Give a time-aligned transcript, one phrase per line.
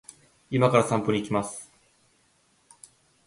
[0.49, 1.71] 今から散歩に行きます